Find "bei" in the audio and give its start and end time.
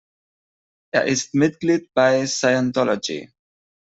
1.93-2.25